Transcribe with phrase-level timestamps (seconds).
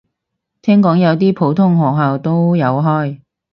[0.63, 3.19] 聽講有啲普通學校都有開